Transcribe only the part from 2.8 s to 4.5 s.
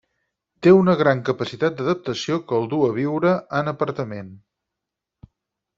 a viure en apartament.